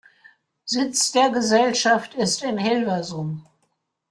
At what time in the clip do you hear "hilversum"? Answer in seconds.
2.57-3.45